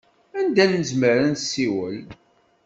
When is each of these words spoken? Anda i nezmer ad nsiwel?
Anda 0.39 0.63
i 0.65 0.67
nezmer 0.79 1.17
ad 1.27 1.31
nsiwel? 1.33 1.99